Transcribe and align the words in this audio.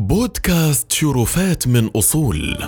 بودكاست 0.00 0.92
شرفات 0.92 1.66
من 1.66 1.86
أصول. 1.96 2.58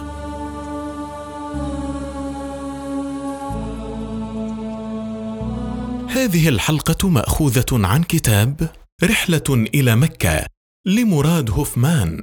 هذه 6.10 6.48
الحلقة 6.48 7.08
مأخوذة 7.08 7.66
عن 7.72 8.02
كتاب 8.02 8.70
رحلة 9.04 9.42
إلى 9.50 9.96
مكة 9.96 10.46
لمراد 10.86 11.50
هوفمان. 11.50 12.22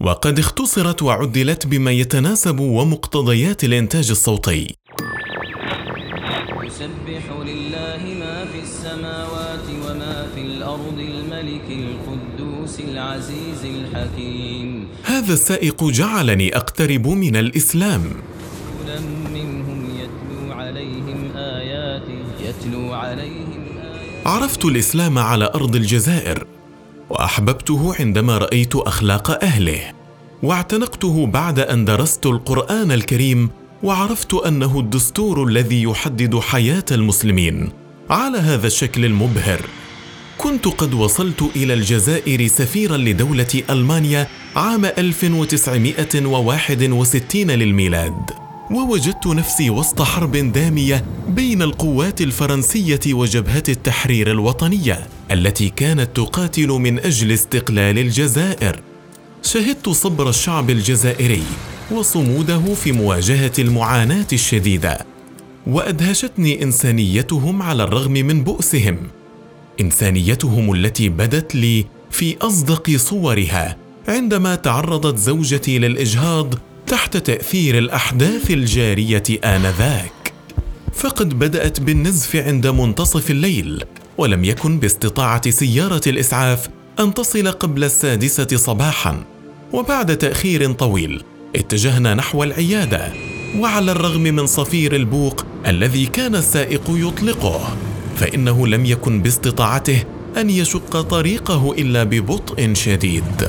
وقد 0.00 0.38
اختصرت 0.38 1.02
وعدلت 1.02 1.66
بما 1.66 1.90
يتناسب 1.90 2.60
ومقتضيات 2.60 3.64
الإنتاج 3.64 4.10
الصوتي. 4.10 4.74
لله 7.74 8.14
ما 8.14 8.44
في 8.52 8.60
السماوات 8.62 9.66
وما 9.84 10.26
في 10.34 10.40
الأرض 10.40 10.98
الملك 10.98 11.68
القدوس 11.70 12.80
العزيز 12.80 13.64
الحكيم. 13.64 14.88
هذا 15.04 15.32
السائق 15.32 15.84
جعلني 15.84 16.56
أقترب 16.56 17.06
من 17.08 17.36
الإسلام. 17.36 18.02
رسولا 18.04 19.00
منهم 19.34 19.90
يتلو 20.00 20.52
عليهم 20.52 21.36
آياته 21.36 22.22
يتلو 22.40 22.92
عليهم 22.92 23.62
آياته. 23.82 24.28
عرفت 24.28 24.64
الإسلام 24.64 25.18
على 25.18 25.50
أرض 25.54 25.76
الجزائر 25.76 26.46
وأحببته 27.10 27.94
عندما 28.00 28.38
رأيت 28.38 28.76
أخلاق 28.76 29.44
أهله 29.44 29.80
واعتنقته 30.42 31.26
بعد 31.26 31.58
أن 31.58 31.84
درست 31.84 32.26
القرآن 32.26 32.92
الكريم 32.92 33.50
وعرفت 33.84 34.34
أنه 34.34 34.80
الدستور 34.80 35.44
الذي 35.44 35.82
يحدد 35.82 36.38
حياة 36.38 36.84
المسلمين 36.90 37.72
على 38.10 38.38
هذا 38.38 38.66
الشكل 38.66 39.04
المبهر. 39.04 39.60
كنت 40.38 40.68
قد 40.68 40.94
وصلت 40.94 41.50
إلى 41.56 41.74
الجزائر 41.74 42.46
سفيرا 42.46 42.96
لدولة 42.96 43.62
ألمانيا 43.70 44.28
عام 44.56 44.84
1961 44.84 47.50
للميلاد. 47.50 48.30
ووجدت 48.70 49.26
نفسي 49.26 49.70
وسط 49.70 50.02
حرب 50.02 50.36
دامية 50.36 51.04
بين 51.28 51.62
القوات 51.62 52.20
الفرنسية 52.20 53.00
وجبهة 53.06 53.62
التحرير 53.68 54.30
الوطنية 54.30 55.06
التي 55.30 55.68
كانت 55.68 56.16
تقاتل 56.16 56.68
من 56.68 56.98
أجل 56.98 57.32
استقلال 57.32 57.98
الجزائر. 57.98 58.80
شهدت 59.42 59.88
صبر 59.88 60.28
الشعب 60.28 60.70
الجزائري 60.70 61.42
وصموده 61.90 62.74
في 62.74 62.92
مواجهة 62.92 63.52
المعاناة 63.58 64.26
الشديدة. 64.32 64.98
وأدهشتني 65.66 66.62
إنسانيتهم 66.62 67.62
على 67.62 67.82
الرغم 67.82 68.12
من 68.12 68.44
بؤسهم. 68.44 68.96
إنسانيتهم 69.80 70.72
التي 70.72 71.08
بدت 71.08 71.54
لي 71.54 71.86
في 72.10 72.36
أصدق 72.42 72.96
صورها 72.96 73.76
عندما 74.08 74.54
تعرضت 74.54 75.18
زوجتي 75.18 75.78
للإجهاض 75.78 76.54
تحت 76.86 77.16
تأثير 77.16 77.78
الأحداث 77.78 78.50
الجارية 78.50 79.22
آنذاك. 79.44 80.32
فقد 80.94 81.38
بدأت 81.38 81.80
بالنزف 81.80 82.36
عند 82.36 82.66
منتصف 82.66 83.30
الليل 83.30 83.84
ولم 84.18 84.44
يكن 84.44 84.78
باستطاعة 84.78 85.50
سيارة 85.50 86.02
الإسعاف 86.06 86.68
أن 87.00 87.14
تصل 87.14 87.48
قبل 87.50 87.84
السادسة 87.84 88.56
صباحا. 88.56 89.24
وبعد 89.72 90.18
تأخير 90.18 90.72
طويل 90.72 91.22
اتجهنا 91.56 92.14
نحو 92.14 92.42
العيادة 92.42 93.12
وعلى 93.58 93.92
الرغم 93.92 94.22
من 94.22 94.46
صفير 94.46 94.96
البوق 94.96 95.46
الذي 95.66 96.06
كان 96.06 96.34
السائق 96.34 96.82
يطلقه 96.88 97.76
فإنه 98.16 98.66
لم 98.66 98.84
يكن 98.84 99.22
باستطاعته 99.22 100.04
أن 100.36 100.50
يشق 100.50 101.00
طريقه 101.00 101.72
إلا 101.72 102.04
ببطء 102.04 102.74
شديد. 102.74 103.48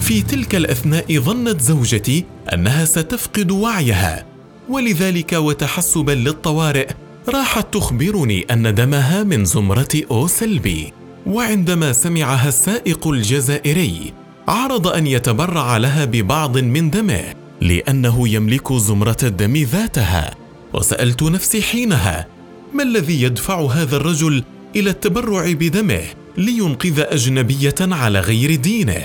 في 0.00 0.22
تلك 0.22 0.54
الأثناء 0.54 1.18
ظنت 1.18 1.60
زوجتي 1.60 2.24
أنها 2.52 2.84
ستفقد 2.84 3.50
وعيها 3.50 4.24
ولذلك 4.68 5.32
وتحسبا 5.32 6.12
للطوارئ 6.12 6.88
راحت 7.28 7.74
تخبرني 7.74 8.46
أن 8.50 8.74
دمها 8.74 9.22
من 9.22 9.44
زمرة 9.44 9.88
أو 10.10 10.26
سلبي. 10.26 10.92
وعندما 11.26 11.92
سمعها 11.92 12.48
السائق 12.48 13.08
الجزائري 13.08 14.12
عرض 14.48 14.86
أن 14.86 15.06
يتبرع 15.06 15.76
لها 15.76 16.04
ببعض 16.04 16.58
من 16.58 16.90
دمه. 16.90 17.24
لأنه 17.60 18.28
يملك 18.28 18.72
زمرة 18.72 19.16
الدم 19.22 19.56
ذاتها. 19.56 20.34
وسألت 20.74 21.22
نفسي 21.22 21.62
حينها 21.62 22.26
ما 22.74 22.82
الذي 22.82 23.22
يدفع 23.22 23.66
هذا 23.66 23.96
الرجل 23.96 24.44
إلى 24.76 24.90
التبرع 24.90 25.52
بدمه 25.52 26.02
لينقذ 26.36 27.00
أجنبية 27.00 27.74
على 27.80 28.20
غير 28.20 28.54
دينه؟ 28.54 29.04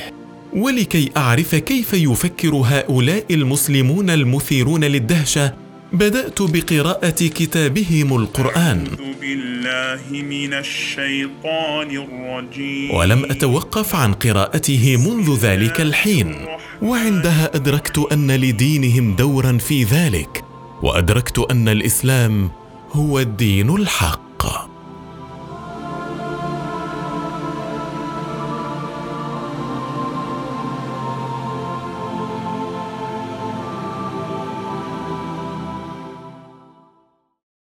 ولكي 0.54 1.12
أعرف 1.18 1.56
كيف 1.56 1.94
يفكر 1.94 2.56
هؤلاء 2.56 3.26
المسلمون 3.32 4.10
المثيرون 4.10 4.84
للدهشة 4.84 5.54
بدأت 5.94 6.42
بقراءة 6.42 7.10
كتابهم 7.10 8.18
القرآن. 8.18 8.88
أعوذ 8.88 9.14
بالله 9.22 10.02
من 10.12 10.54
الشيطان 10.54 11.90
الرجيم. 11.90 12.92
ولم 12.92 13.26
أتوقف 13.26 13.96
عن 13.96 14.14
قراءته 14.14 14.98
منذ 14.98 15.38
ذلك 15.38 15.82
الحين. 15.82 16.36
وعندها 16.82 17.56
أدركت 17.56 17.98
أن 18.12 18.32
لدينهم 18.32 19.16
دورا 19.16 19.58
في 19.58 19.84
ذلك. 19.84 20.44
وأدركت 20.84 21.40
أن 21.40 21.70
الإسلام 21.70 22.52
هو 22.92 23.20
الدين 23.20 23.76
الحق. 23.76 24.73